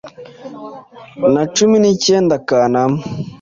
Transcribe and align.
na 1.33 1.43
cumi 1.55 1.75
nikenda 1.83 2.35
Kanama 2.47 3.01